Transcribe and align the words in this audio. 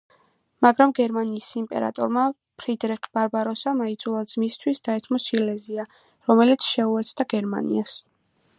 მაგრამ 0.65 0.93
გერმანიის 0.99 1.49
იმპერატორმა 1.59 2.23
ფრიდრიხ 2.63 3.05
ბარბაროსამ 3.17 3.83
აიძულა 3.87 4.23
ძმისთვის 4.33 4.81
დაეთმო 4.89 5.23
სილეზია, 5.27 5.89
რომელიც 6.33 6.71
შეუერთდა 6.73 7.29
გერმანიას. 7.35 7.95